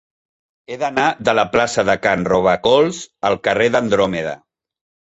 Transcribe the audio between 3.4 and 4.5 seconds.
carrer d'Andròmeda.